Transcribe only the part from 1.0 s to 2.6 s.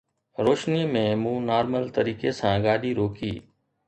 مون نارمل طريقي سان